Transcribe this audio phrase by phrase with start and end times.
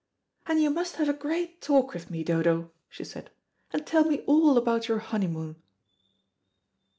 [0.47, 3.29] "And you must have a great talk with me, Dodo," she said,
[3.69, 5.61] "and tell me all about your honeymoon."